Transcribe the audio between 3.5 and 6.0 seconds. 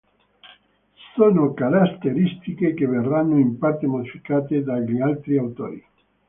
parte modificate dagli altri autori.